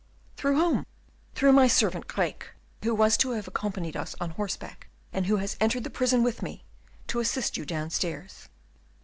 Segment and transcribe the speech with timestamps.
[0.35, 0.87] "Through whom?"
[1.35, 5.55] "Through my servant Craeke, who was to have accompanied us on horseback, and who has
[5.61, 6.63] entered the prison with me,
[7.05, 8.49] to assist you downstairs."